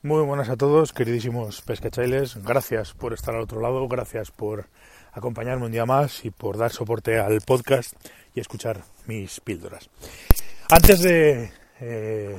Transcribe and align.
Muy 0.00 0.22
buenas 0.22 0.48
a 0.48 0.56
todos, 0.56 0.92
queridísimos 0.92 1.60
pescachailes. 1.62 2.36
Gracias 2.44 2.92
por 2.94 3.12
estar 3.12 3.34
al 3.34 3.40
otro 3.40 3.60
lado, 3.60 3.88
gracias 3.88 4.30
por 4.30 4.66
acompañarme 5.12 5.66
un 5.66 5.72
día 5.72 5.86
más 5.86 6.24
y 6.24 6.30
por 6.30 6.56
dar 6.56 6.70
soporte 6.70 7.18
al 7.18 7.40
podcast 7.40 7.96
y 8.32 8.38
escuchar 8.38 8.84
mis 9.08 9.40
píldoras. 9.40 9.90
Antes 10.70 11.00
de, 11.02 11.50
eh, 11.80 12.38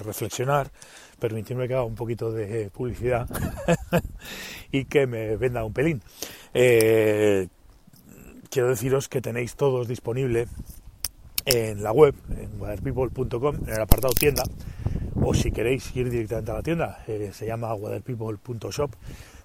reflexionar, 0.00 0.72
permitidme 1.20 1.68
que 1.68 1.74
haga 1.74 1.84
un 1.84 1.94
poquito 1.94 2.32
de 2.32 2.70
publicidad 2.70 3.28
y 4.72 4.86
que 4.86 5.06
me 5.06 5.36
venda 5.36 5.62
un 5.62 5.72
pelín. 5.72 6.02
Eh, 6.54 7.46
quiero 8.50 8.68
deciros 8.68 9.08
que 9.08 9.20
tenéis 9.20 9.54
todos 9.54 9.86
disponible 9.86 10.48
en 11.44 11.84
la 11.84 11.92
web, 11.92 12.16
en 12.30 12.60
waterpeople.com, 12.60 13.56
en 13.64 13.74
el 13.74 13.80
apartado 13.80 14.12
tienda, 14.12 14.42
o 15.22 15.34
si 15.34 15.50
queréis 15.50 15.94
ir 15.94 16.10
directamente 16.10 16.50
a 16.50 16.54
la 16.54 16.62
tienda, 16.62 17.04
eh, 17.06 17.30
se 17.32 17.46
llama 17.46 17.74
waterpeople.shop, 17.74 18.90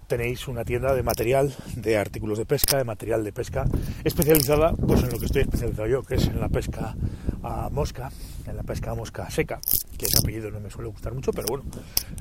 tenéis 0.07 0.47
una 0.47 0.63
tienda 0.63 0.93
de 0.93 1.03
material, 1.03 1.53
de 1.75 1.97
artículos 1.97 2.37
de 2.37 2.45
pesca, 2.45 2.77
de 2.77 2.83
material 2.83 3.23
de 3.23 3.31
pesca, 3.31 3.65
especializada 4.03 4.73
pues 4.73 5.03
en 5.03 5.09
lo 5.09 5.19
que 5.19 5.25
estoy 5.25 5.41
especializado 5.41 5.87
yo, 5.87 6.03
que 6.03 6.15
es 6.15 6.27
en 6.27 6.39
la 6.39 6.49
pesca 6.49 6.95
a 7.43 7.69
mosca, 7.69 8.11
en 8.47 8.55
la 8.55 8.63
pesca 8.63 8.91
a 8.91 8.95
mosca 8.95 9.29
seca, 9.29 9.59
que 9.97 10.05
ese 10.05 10.19
apellido 10.19 10.51
no 10.51 10.59
me 10.59 10.69
suele 10.69 10.89
gustar 10.89 11.13
mucho, 11.13 11.31
pero 11.31 11.47
bueno, 11.49 11.65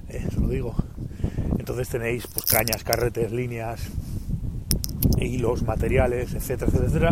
eh, 0.09 0.27
lo 0.41 0.49
digo. 0.49 0.75
Entonces 1.59 1.89
tenéis 1.89 2.27
pues 2.27 2.47
cañas, 2.47 2.83
carretes, 2.85 3.33
líneas, 3.33 3.81
hilos, 5.19 5.63
materiales, 5.63 6.35
etcétera, 6.35 6.71
etcétera, 6.75 7.09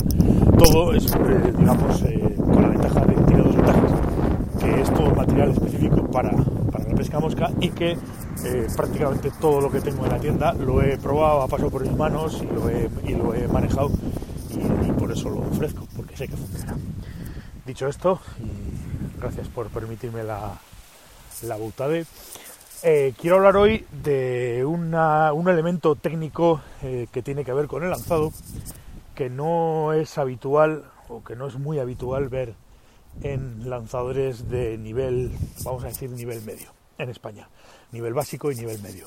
Todo 0.59 0.95
es, 0.95 1.07
eh, 1.07 1.53
digamos, 1.59 2.03
eh, 2.03 2.35
con 2.37 2.63
la 2.63 2.69
ventaja 2.69 3.01
de, 3.07 3.15
tiene 3.27 3.43
dos 3.43 3.57
que 4.61 4.81
es 4.81 4.91
material 5.17 5.51
específico 5.51 5.92
para, 6.13 6.31
para 6.71 6.85
la 6.85 6.95
pesca 6.95 7.19
mosca 7.19 7.51
y 7.61 7.71
que 7.71 7.97
eh, 8.45 8.67
prácticamente 8.77 9.31
todo 9.41 9.61
lo 9.61 9.71
que 9.71 9.81
tengo 9.81 10.05
en 10.05 10.13
la 10.13 10.19
tienda 10.19 10.53
lo 10.53 10.83
he 10.83 10.99
probado, 10.99 11.43
ha 11.43 11.49
pasado 11.49 11.71
por 11.71 11.83
mis 11.83 11.97
manos 11.97 12.43
y 12.43 12.47
lo 12.55 12.69
he, 12.69 12.89
y 13.05 13.15
lo 13.15 13.35
he 13.35 13.49
manejado 13.49 13.91
y, 14.51 14.93
por 14.93 15.11
eso 15.11 15.31
lo 15.31 15.41
ofrezco, 15.41 15.87
porque 15.97 16.17
sé 16.17 16.29
que 16.29 16.37
funciona. 16.37 16.77
Dicho 17.67 17.89
esto, 17.89 18.21
y 18.39 19.19
gracias 19.21 19.49
por 19.49 19.69
permitirme 19.69 20.23
la, 20.25 20.59
la 21.43 21.57
butade, 21.57 22.05
eh, 22.83 23.15
quiero 23.17 23.37
hablar 23.37 23.57
hoy 23.57 23.87
de 24.03 24.65
una, 24.67 25.33
un 25.33 25.49
elemento 25.49 25.95
técnico 25.95 26.61
eh, 26.83 27.07
que 27.13 27.23
tiene 27.23 27.45
que 27.45 27.53
ver 27.53 27.67
con 27.67 27.85
el 27.85 27.91
lanzado, 27.91 28.33
que 29.15 29.31
no 29.31 29.93
es 29.93 30.19
habitual 30.19 30.85
o 31.09 31.23
que 31.23 31.37
no 31.37 31.47
es 31.47 31.59
muy 31.59 31.79
habitual 31.79 32.29
ver 32.29 32.55
en 33.21 33.69
lanzadores 33.69 34.49
de 34.49 34.79
nivel, 34.79 35.33
vamos 35.65 35.85
a 35.85 35.89
decir, 35.89 36.11
nivel 36.11 36.43
medio, 36.43 36.73
en 36.99 37.11
España, 37.11 37.49
nivel 37.93 38.15
básico 38.15 38.51
y 38.51 38.57
nivel 38.57 38.81
medio, 38.81 39.07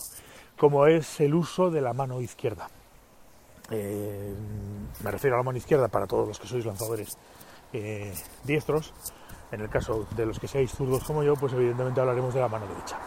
como 0.57 0.87
es 0.87 1.19
el 1.19 1.33
uso 1.33 1.71
de 1.71 1.81
la 1.81 1.93
mano 1.93 2.21
izquierda. 2.21 2.69
Eh, 3.71 4.33
me 5.03 5.11
refiero 5.11 5.35
a 5.35 5.39
la 5.39 5.43
mano 5.43 5.57
izquierda 5.57 5.87
para 5.87 6.05
todos 6.05 6.27
los 6.27 6.39
que 6.39 6.47
sois 6.47 6.65
lanzadores 6.65 7.17
diestros, 8.45 8.93
en 9.51 9.59
el 9.61 9.69
caso 9.69 10.07
de 10.15 10.25
los 10.25 10.39
que 10.39 10.47
seáis 10.47 10.71
zurdos 10.71 11.03
como 11.03 11.23
yo, 11.23 11.35
pues 11.35 11.51
evidentemente 11.53 11.99
hablaremos 11.99 12.33
de 12.33 12.39
la 12.39 12.47
mano 12.47 12.67
derecha. 12.67 12.97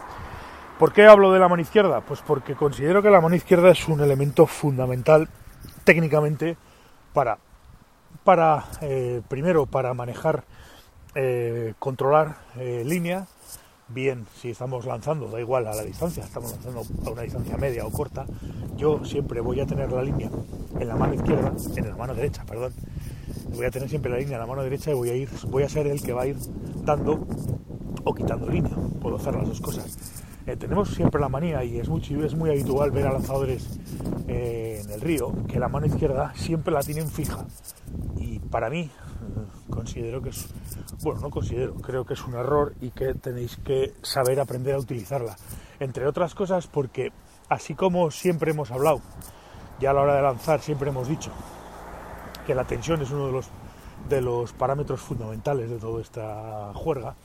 ¿Por 0.77 0.93
qué 0.93 1.07
hablo 1.07 1.31
de 1.31 1.39
la 1.39 1.49
mano 1.49 1.61
izquierda? 1.61 2.01
Pues 2.01 2.21
porque 2.21 2.55
considero 2.55 3.01
que 3.01 3.09
la 3.09 3.19
mano 3.19 3.35
izquierda 3.35 3.69
es 3.71 3.87
un 3.87 3.99
elemento 3.99 4.45
fundamental 4.45 5.27
técnicamente 5.83 6.55
para, 7.13 7.37
para 8.23 8.65
eh, 8.81 9.21
primero, 9.27 9.65
para 9.65 9.93
manejar, 9.93 10.45
eh, 11.15 11.73
controlar 11.79 12.37
eh, 12.57 12.83
línea, 12.85 13.27
bien 13.87 14.27
si 14.35 14.51
estamos 14.51 14.85
lanzando, 14.85 15.27
da 15.27 15.39
igual 15.39 15.67
a 15.67 15.75
la 15.75 15.83
distancia, 15.83 16.23
estamos 16.23 16.51
lanzando 16.51 16.83
a 17.05 17.09
una 17.09 17.21
distancia 17.23 17.57
media 17.57 17.85
o 17.85 17.91
corta, 17.91 18.25
yo 18.77 19.03
siempre 19.03 19.41
voy 19.41 19.59
a 19.59 19.65
tener 19.65 19.91
la 19.91 20.03
línea 20.03 20.29
en 20.79 20.87
la 20.87 20.95
mano 20.95 21.13
izquierda, 21.13 21.53
en 21.75 21.89
la 21.89 21.95
mano 21.95 22.13
derecha, 22.13 22.43
perdón, 22.45 22.73
voy 23.55 23.65
a 23.65 23.71
tener 23.71 23.89
siempre 23.89 24.11
la 24.11 24.17
línea 24.17 24.35
en 24.35 24.41
la 24.41 24.47
mano 24.47 24.63
derecha 24.63 24.91
y 24.91 24.93
voy 24.93 25.09
a 25.09 25.15
ir, 25.15 25.29
voy 25.47 25.63
a 25.63 25.69
ser 25.69 25.87
el 25.87 26.01
que 26.01 26.13
va 26.13 26.23
a 26.23 26.27
ir 26.27 26.37
dando 26.83 27.27
o 28.03 28.13
quitando 28.13 28.47
línea, 28.47 28.75
puedo 29.01 29.17
hacer 29.17 29.35
las 29.35 29.47
dos 29.47 29.61
cosas 29.61 29.97
eh, 30.49 30.55
tenemos 30.55 30.89
siempre 30.89 31.21
la 31.21 31.29
manía, 31.29 31.63
y 31.63 31.77
es 31.77 31.87
muy, 31.87 32.01
es 32.01 32.33
muy 32.33 32.49
habitual 32.49 32.89
ver 32.89 33.05
a 33.05 33.13
lanzadores 33.13 33.67
eh, 34.27 34.81
en 34.83 34.91
el 34.91 34.99
río, 34.99 35.31
que 35.47 35.59
la 35.59 35.67
mano 35.67 35.85
izquierda 35.85 36.33
siempre 36.35 36.73
la 36.73 36.81
tienen 36.81 37.07
fija. 37.07 37.45
Y 38.17 38.39
para 38.39 38.71
mí, 38.71 38.89
considero 39.79 40.21
que 40.21 40.29
es, 40.29 40.49
bueno, 41.01 41.21
no 41.21 41.29
considero, 41.29 41.73
creo 41.75 42.05
que 42.05 42.13
es 42.13 42.23
un 42.25 42.33
error 42.33 42.73
y 42.81 42.89
que 42.89 43.13
tenéis 43.13 43.55
que 43.57 43.93
saber 44.01 44.39
aprender 44.39 44.75
a 44.75 44.79
utilizarla. 44.79 45.37
Entre 45.79 46.05
otras 46.05 46.35
cosas 46.35 46.67
porque, 46.67 47.13
así 47.47 47.75
como 47.75 48.11
siempre 48.11 48.51
hemos 48.51 48.71
hablado, 48.71 49.01
ya 49.79 49.91
a 49.91 49.93
la 49.93 50.01
hora 50.01 50.15
de 50.15 50.21
lanzar 50.21 50.59
siempre 50.59 50.89
hemos 50.89 51.07
dicho 51.07 51.31
que 52.45 52.53
la 52.53 52.65
tensión 52.65 53.01
es 53.01 53.11
uno 53.11 53.27
de 53.27 53.31
los, 53.31 53.47
de 54.09 54.21
los 54.21 54.51
parámetros 54.51 54.99
fundamentales 54.99 55.69
de 55.69 55.77
toda 55.77 56.01
esta 56.01 56.73
juerga, 56.73 57.15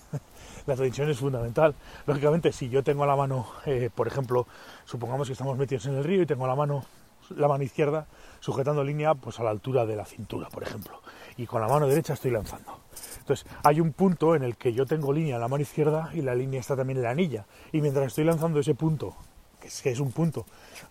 la 0.66 0.76
tensión 0.76 1.08
es 1.08 1.18
fundamental. 1.18 1.74
Lógicamente, 2.06 2.52
si 2.52 2.68
yo 2.68 2.82
tengo 2.82 3.06
la 3.06 3.16
mano, 3.16 3.46
eh, 3.64 3.88
por 3.94 4.06
ejemplo, 4.06 4.46
supongamos 4.84 5.28
que 5.28 5.32
estamos 5.32 5.56
metidos 5.56 5.86
en 5.86 5.94
el 5.94 6.04
río 6.04 6.22
y 6.22 6.26
tengo 6.26 6.46
la 6.46 6.56
mano, 6.56 6.84
la 7.30 7.48
mano 7.48 7.64
izquierda 7.64 8.06
sujetando 8.40 8.84
línea 8.84 9.14
pues 9.14 9.40
a 9.40 9.44
la 9.44 9.50
altura 9.50 9.86
de 9.86 9.96
la 9.96 10.04
cintura, 10.04 10.48
por 10.48 10.62
ejemplo, 10.62 11.00
y 11.36 11.46
con 11.46 11.60
la 11.60 11.68
mano 11.68 11.86
derecha 11.86 12.14
estoy 12.14 12.30
lanzando. 12.30 12.80
Entonces, 13.18 13.46
hay 13.64 13.80
un 13.80 13.92
punto 13.92 14.34
en 14.34 14.42
el 14.42 14.56
que 14.56 14.72
yo 14.72 14.86
tengo 14.86 15.12
línea 15.12 15.34
en 15.34 15.40
la 15.40 15.48
mano 15.48 15.62
izquierda 15.62 16.10
y 16.14 16.22
la 16.22 16.34
línea 16.34 16.60
está 16.60 16.76
también 16.76 16.98
en 16.98 17.04
la 17.04 17.10
anilla. 17.10 17.46
Y 17.72 17.80
mientras 17.80 18.06
estoy 18.06 18.24
lanzando 18.24 18.60
ese 18.60 18.74
punto, 18.74 19.16
que 19.60 19.90
es, 19.90 20.00
un 20.00 20.12
punto 20.12 20.46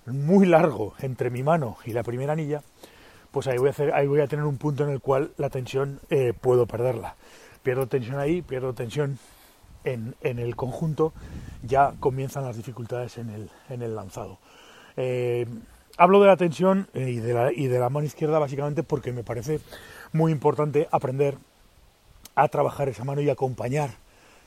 muy 0.05 0.45
largo 0.45 0.93
entre 0.99 1.29
mi 1.29 1.43
mano 1.43 1.77
y 1.85 1.93
la 1.93 2.03
primera 2.03 2.33
anilla, 2.33 2.61
pues 3.31 3.47
ahí 3.47 3.57
voy 3.57 3.67
a, 3.67 3.71
hacer, 3.71 3.93
ahí 3.93 4.07
voy 4.07 4.21
a 4.21 4.27
tener 4.27 4.45
un 4.45 4.57
punto 4.57 4.83
en 4.83 4.89
el 4.89 4.99
cual 4.99 5.31
la 5.37 5.49
tensión 5.49 5.99
eh, 6.09 6.33
puedo 6.33 6.65
perderla. 6.67 7.15
Pierdo 7.63 7.87
tensión 7.87 8.19
ahí, 8.19 8.41
pierdo 8.41 8.73
tensión 8.73 9.17
en, 9.85 10.15
el 10.21 10.55
conjunto, 10.55 11.13
ya 11.63 11.93
comienzan 11.99 12.43
las 12.43 12.57
dificultades 12.57 13.17
en 13.17 13.29
el, 13.29 13.49
en 13.69 13.81
el 13.81 13.95
lanzado. 13.95 14.39
Eh, 14.97 15.45
hablo 15.97 16.21
de 16.21 16.27
la 16.27 16.37
tensión 16.37 16.87
eh, 16.93 17.09
y 17.09 17.19
de 17.19 17.33
la, 17.33 17.53
y 17.53 17.67
de 17.67 17.79
la 17.79 17.89
mano 17.89 18.05
izquierda 18.05 18.39
básicamente 18.39 18.83
porque 18.83 19.11
me 19.11 19.23
parece 19.23 19.59
muy 20.13 20.31
importante 20.31 20.87
aprender 20.91 21.37
a 22.35 22.47
trabajar 22.47 22.89
esa 22.89 23.03
mano 23.03 23.21
y 23.21 23.29
acompañar 23.29 23.91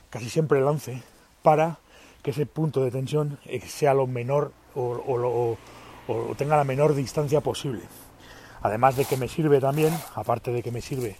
casi 0.09 0.29
siempre 0.29 0.59
el 0.59 0.65
lance 0.65 1.01
para 1.41 1.79
que 2.21 2.31
ese 2.31 2.45
punto 2.45 2.83
de 2.83 2.91
tensión 2.91 3.39
eh, 3.45 3.61
sea 3.61 3.93
lo 3.93 4.07
menor 4.07 4.51
o, 4.75 5.57
o, 6.07 6.35
tenga 6.35 6.57
la 6.57 6.63
menor 6.63 6.95
distancia 6.95 7.41
posible. 7.41 7.81
Además 8.61 8.95
de 8.95 9.05
que 9.05 9.17
me 9.17 9.27
sirve 9.27 9.59
también, 9.59 9.93
aparte 10.15 10.51
de 10.51 10.61
que 10.61 10.71
me 10.71 10.81
sirve 10.81 11.15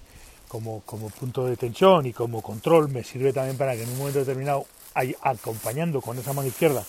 como, 0.47 0.81
punto 0.81 1.46
de 1.46 1.56
tensión 1.56 2.06
y 2.06 2.13
como 2.13 2.41
control 2.41 2.90
me 2.90 3.03
sirve 3.03 3.31
también 3.31 3.57
para 3.57 3.75
que 3.75 3.84
en 3.84 3.90
un 3.90 3.97
momento 3.97 4.19
determinado, 4.19 4.66
acompañando 5.22 6.01
con 6.01 6.17
esa 6.17 6.34
mano 6.34 6.47
izquierda 6.47 6.84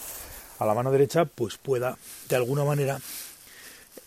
a 0.59 0.67
la 0.67 0.75
mano 0.75 0.91
derecha, 0.91 1.25
pues 1.25 1.57
pueda 1.57 1.97
de 2.29 2.37
alguna 2.37 2.65
manera 2.65 2.99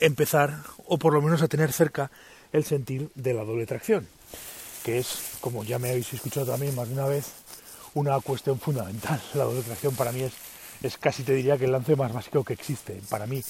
empezar 0.04 0.60
o 0.86 0.98
por 0.98 1.14
lo 1.14 1.22
menos 1.22 1.42
a 1.42 1.48
tener 1.48 1.72
cerca 1.72 2.12
el 2.52 2.66
sentir 2.66 3.10
de 3.16 3.34
la 3.34 3.46
doble 3.46 3.66
tracción, 3.66 4.06
que 4.84 5.00
es, 5.00 5.38
como 5.40 5.64
ya 5.64 5.80
me 5.80 5.92
habéis 5.92 6.12
escuchado 6.14 6.46
también 6.46 6.76
más 6.76 6.90
de 6.90 6.94
una 6.96 7.06
vez, 7.06 7.32
una 7.94 8.20
cuestión 8.20 8.60
fundamental. 8.60 9.22
La 9.34 9.46
doble 9.46 9.62
tracción 9.62 9.96
para 9.96 10.12
mí 10.12 10.22
es, 10.22 10.34
es 10.82 10.98
casi 10.98 11.24
te 11.24 11.34
diría 11.34 11.58
que 11.58 11.66
el 11.66 11.72
lance 11.72 11.96
más 11.96 12.12
básico 12.12 12.44
que 12.44 12.52
existe. 12.52 13.02
Para 13.10 13.28
mí 13.28 13.42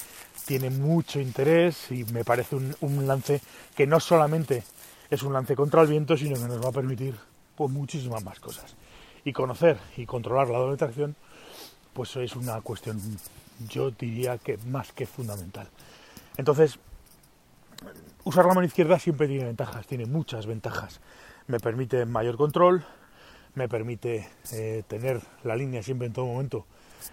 tiene 0.45 0.69
mucho 0.69 1.19
interés 1.19 1.91
y 1.91 2.03
me 2.05 2.23
parece 2.23 2.55
un, 2.55 2.75
un 2.81 3.07
lance 3.07 3.41
que 3.75 3.87
no 3.87 3.99
solamente 3.99 4.63
es 5.09 5.23
un 5.23 5.33
lance 5.33 5.55
contra 5.55 5.81
el 5.81 5.87
viento, 5.87 6.15
sino 6.15 6.35
que 6.35 6.47
nos 6.47 6.63
va 6.63 6.69
a 6.69 6.73
permitir 6.73 7.15
pues, 7.55 7.71
muchísimas 7.71 8.23
más 8.23 8.39
cosas. 8.39 8.75
Y 9.25 9.33
conocer 9.33 9.77
y 9.97 10.05
controlar 10.05 10.49
la 10.49 10.59
doble 10.59 10.77
tracción, 10.77 11.15
pues 11.93 12.15
es 12.17 12.35
una 12.35 12.61
cuestión, 12.61 13.01
yo 13.69 13.89
diría 13.89 14.37
que 14.37 14.57
más 14.57 14.91
que 14.91 15.07
fundamental. 15.07 15.67
Entonces, 16.37 16.79
usar 18.23 18.45
la 18.45 18.53
mano 18.53 18.65
izquierda 18.65 18.99
siempre 18.99 19.27
tiene 19.27 19.45
ventajas, 19.45 19.85
tiene 19.87 20.05
muchas 20.05 20.45
ventajas. 20.45 20.99
Me 21.47 21.59
permite 21.59 22.05
mayor 22.05 22.37
control, 22.37 22.83
me 23.55 23.67
permite 23.67 24.29
eh, 24.51 24.83
tener 24.87 25.21
la 25.43 25.55
línea 25.55 25.83
siempre 25.83 26.07
en 26.07 26.13
todo 26.13 26.25
momento 26.25 26.65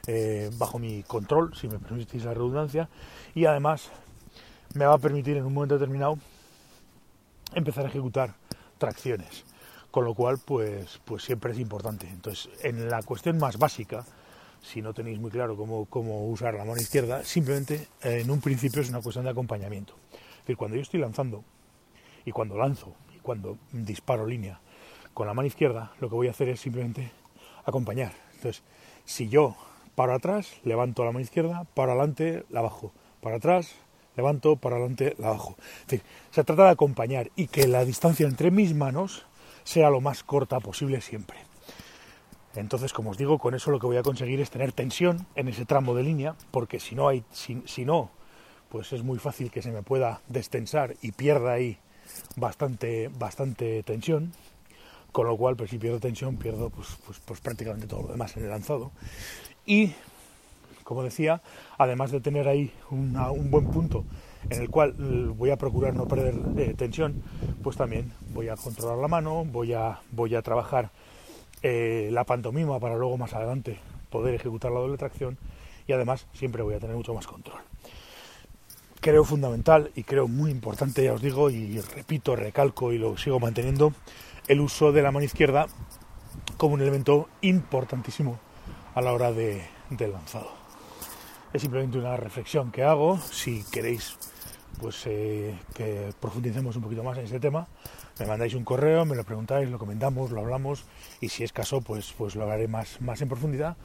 eh, 0.06 0.50
bajo 0.56 0.78
mi 0.78 1.02
control, 1.02 1.54
si 1.54 1.68
me 1.68 1.78
permitís 1.78 2.24
la 2.24 2.34
redundancia, 2.34 2.88
y 3.34 3.44
además 3.44 3.90
me 4.74 4.86
va 4.86 4.94
a 4.94 4.98
permitir 4.98 5.36
en 5.36 5.44
un 5.44 5.52
momento 5.52 5.74
determinado 5.74 6.18
empezar 7.54 7.84
a 7.84 7.88
ejecutar 7.88 8.34
tracciones. 8.78 9.44
Con 9.90 10.04
lo 10.04 10.14
cual, 10.14 10.38
pues, 10.38 11.00
pues 11.04 11.24
siempre 11.24 11.50
es 11.50 11.58
importante. 11.58 12.08
Entonces, 12.08 12.48
en 12.62 12.88
la 12.88 13.02
cuestión 13.02 13.38
más 13.38 13.58
básica, 13.58 14.04
si 14.62 14.82
no 14.82 14.92
tenéis 14.94 15.18
muy 15.18 15.30
claro 15.30 15.56
cómo, 15.56 15.86
cómo 15.86 16.28
usar 16.28 16.54
la 16.54 16.64
mano 16.64 16.80
izquierda, 16.80 17.24
simplemente 17.24 17.88
eh, 18.02 18.20
en 18.22 18.30
un 18.30 18.40
principio 18.40 18.82
es 18.82 18.90
una 18.90 19.00
cuestión 19.00 19.24
de 19.24 19.30
acompañamiento. 19.30 19.94
Es 20.12 20.40
decir, 20.40 20.56
cuando 20.56 20.76
yo 20.76 20.82
estoy 20.82 21.00
lanzando 21.00 21.44
y 22.24 22.32
cuando 22.32 22.56
lanzo 22.56 22.94
y 23.14 23.18
cuando 23.18 23.58
disparo 23.72 24.26
línea 24.26 24.60
con 25.14 25.26
la 25.26 25.34
mano 25.34 25.46
izquierda, 25.46 25.92
lo 26.00 26.08
que 26.08 26.14
voy 26.14 26.28
a 26.28 26.30
hacer 26.30 26.48
es 26.48 26.60
simplemente 26.60 27.10
acompañar. 27.64 28.12
Entonces, 28.34 28.62
si 29.04 29.28
yo 29.28 29.56
para 29.94 30.14
atrás, 30.14 30.54
levanto 30.64 31.04
la 31.04 31.12
mano 31.12 31.20
izquierda, 31.20 31.66
para 31.74 31.92
adelante, 31.92 32.44
la 32.48 32.62
bajo, 32.62 32.92
para 33.20 33.36
atrás, 33.36 33.74
levanto, 34.16 34.56
para 34.56 34.76
adelante, 34.76 35.14
la 35.18 35.30
bajo. 35.30 35.56
se 35.86 36.44
trata 36.44 36.64
de 36.64 36.70
acompañar 36.70 37.30
y 37.36 37.48
que 37.48 37.66
la 37.66 37.84
distancia 37.84 38.26
entre 38.26 38.50
mis 38.50 38.74
manos 38.74 39.26
sea 39.64 39.90
lo 39.90 40.00
más 40.00 40.22
corta 40.22 40.60
posible 40.60 41.00
siempre. 41.00 41.49
Entonces, 42.54 42.92
como 42.92 43.10
os 43.10 43.18
digo, 43.18 43.38
con 43.38 43.54
eso 43.54 43.70
lo 43.70 43.78
que 43.78 43.86
voy 43.86 43.96
a 43.96 44.02
conseguir 44.02 44.40
es 44.40 44.50
tener 44.50 44.72
tensión 44.72 45.26
en 45.36 45.48
ese 45.48 45.64
tramo 45.64 45.94
de 45.94 46.02
línea, 46.02 46.34
porque 46.50 46.80
si 46.80 46.94
no 46.94 47.08
hay, 47.08 47.24
si, 47.30 47.84
no, 47.84 48.10
pues 48.68 48.92
es 48.92 49.02
muy 49.02 49.18
fácil 49.18 49.50
que 49.50 49.62
se 49.62 49.70
me 49.70 49.82
pueda 49.82 50.20
destensar 50.28 50.96
y 51.02 51.12
pierda 51.12 51.52
ahí 51.52 51.78
bastante, 52.36 53.08
bastante 53.08 53.82
tensión. 53.82 54.32
Con 55.12 55.26
lo 55.26 55.36
cual, 55.36 55.56
pues 55.56 55.70
si 55.70 55.78
pierdo 55.78 55.98
tensión, 55.98 56.36
pierdo 56.36 56.70
pues, 56.70 56.88
pues, 57.04 57.18
pues 57.24 57.40
prácticamente 57.40 57.88
todo 57.88 58.02
lo 58.02 58.08
demás 58.08 58.36
en 58.36 58.44
el 58.44 58.50
lanzado. 58.50 58.92
Y, 59.66 59.92
como 60.84 61.02
decía, 61.02 61.42
además 61.78 62.12
de 62.12 62.20
tener 62.20 62.46
ahí 62.46 62.72
un 62.90 63.50
buen 63.50 63.66
punto 63.70 64.04
en 64.48 64.62
el 64.62 64.70
cual 64.70 64.94
voy 65.36 65.50
a 65.50 65.56
procurar 65.56 65.94
no 65.94 66.08
perder 66.08 66.34
eh, 66.56 66.74
tensión, 66.74 67.22
pues 67.62 67.76
también 67.76 68.12
voy 68.32 68.48
a 68.48 68.56
controlar 68.56 68.98
la 68.98 69.08
mano, 69.08 69.44
voy 69.44 69.74
a, 69.74 70.00
voy 70.12 70.34
a 70.34 70.42
trabajar 70.42 70.90
eh, 71.62 72.08
la 72.12 72.24
pantomima 72.24 72.78
para 72.80 72.96
luego 72.96 73.18
más 73.18 73.34
adelante 73.34 73.78
poder 74.10 74.34
ejecutar 74.34 74.72
la 74.72 74.80
doble 74.80 74.96
tracción 74.96 75.38
y 75.86 75.92
además 75.92 76.26
siempre 76.32 76.62
voy 76.62 76.74
a 76.74 76.80
tener 76.80 76.96
mucho 76.96 77.14
más 77.14 77.26
control. 77.26 77.60
Creo 79.00 79.24
fundamental 79.24 79.90
y 79.94 80.04
creo 80.04 80.28
muy 80.28 80.50
importante, 80.50 81.02
ya 81.04 81.14
os 81.14 81.22
digo, 81.22 81.48
y 81.48 81.80
repito, 81.80 82.36
recalco 82.36 82.92
y 82.92 82.98
lo 82.98 83.16
sigo 83.16 83.40
manteniendo, 83.40 83.94
el 84.46 84.60
uso 84.60 84.92
de 84.92 85.02
la 85.02 85.10
mano 85.10 85.24
izquierda 85.24 85.66
como 86.56 86.74
un 86.74 86.82
elemento 86.82 87.28
importantísimo 87.40 88.38
a 88.94 89.00
la 89.00 89.12
hora 89.12 89.32
de, 89.32 89.62
del 89.88 90.12
lanzado. 90.12 90.50
Es 91.52 91.62
simplemente 91.62 91.98
una 91.98 92.16
reflexión 92.16 92.70
que 92.70 92.84
hago. 92.84 93.18
Si 93.18 93.64
queréis 93.72 94.16
pues 94.78 95.02
eh, 95.06 95.58
que 95.74 96.12
profundicemos 96.20 96.76
un 96.76 96.82
poquito 96.82 97.02
más 97.02 97.18
en 97.18 97.24
este 97.24 97.40
tema, 97.40 97.68
me 98.18 98.26
mandáis 98.26 98.54
un 98.54 98.64
correo, 98.64 99.04
me 99.04 99.16
lo 99.16 99.24
preguntáis, 99.24 99.68
lo 99.70 99.78
comentamos, 99.78 100.30
lo 100.30 100.40
hablamos 100.40 100.84
y 101.20 101.28
si 101.28 101.44
es 101.44 101.52
caso, 101.52 101.80
pues, 101.80 102.14
pues 102.16 102.36
lo 102.36 102.42
hablaré 102.44 102.68
más, 102.68 103.00
más 103.00 103.20
en 103.22 103.28
profundidad 103.28 103.76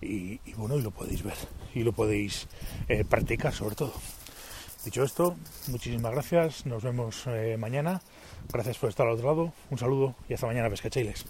y, 0.00 0.38
bueno, 0.56 0.76
y 0.76 0.82
lo 0.82 0.90
podéis 0.90 1.22
ver 1.22 1.36
y 1.74 1.82
lo 1.82 1.92
podéis 1.92 2.48
eh, 2.88 3.04
practicar 3.04 3.52
sobre 3.52 3.74
todo. 3.74 3.92
Dicho 4.84 5.04
esto, 5.04 5.36
muchísimas 5.68 6.12
gracias, 6.12 6.64
nos 6.64 6.82
vemos 6.82 7.24
eh, 7.26 7.56
mañana, 7.58 8.00
gracias 8.50 8.78
por 8.78 8.88
estar 8.88 9.06
al 9.06 9.14
otro 9.14 9.26
lado, 9.26 9.52
un 9.70 9.78
saludo 9.78 10.14
y 10.28 10.34
hasta 10.34 10.46
mañana, 10.46 10.70
pescachailes. 10.70 11.26